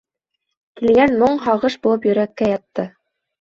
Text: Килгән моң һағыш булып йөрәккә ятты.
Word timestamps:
Килгән 0.79 1.13
моң 1.23 1.37
һағыш 1.43 1.77
булып 1.85 2.09
йөрәккә 2.11 2.49
ятты. 2.55 2.89